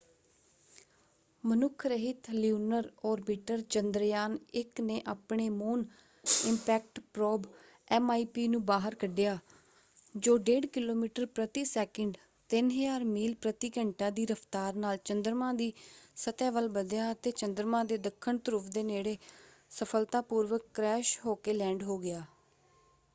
[1.43, 5.85] ਮਨੁੱਖ ਰਹਿਤ lunar orbiter Chandrayaan one ਨੇ ਆਪਣੇ ਮੂਨ
[6.45, 7.45] ਇਪੈਕਟ ਪ੍ਰੋਬ
[7.87, 9.37] ਐਮਆਈਪੀ ਨੂੰ ਬਾਹਰ ਕੱਢਿਆ
[10.15, 12.17] ਜੋ 1.5 ਕਿਲੋਮੀਟਰ ਪ੍ਰਤੀ ਸੈਕਿੰਡ
[12.49, 15.71] 3000 ਮੀਲ ਪ੍ਰਤੀ ਘੰਟਾ ਦੀ ਰਫਤਾਰ ਨਾਲ ਚੰਦਰਮਾ ਦੀ
[16.17, 19.17] ਸਤਹ ਵੱਲ ਵਧਿਆ ਅਤੇ ਚੰਦਰਮਾ ਦੇ ਦੱਖਣ ਧਰੁਵ ਦੇ ਨੇੜੇ
[19.71, 22.25] ਸਫਲਤਾਪੂਰਵਕ ਕ੍ਰੈਸ਼ ਹੋਕੇ ਲੈਂਡ ਹੋ ਗਿਆ।